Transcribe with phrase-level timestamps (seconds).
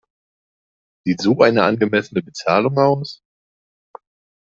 [1.05, 3.21] Sieht so eine angemessene Bezahlung aus?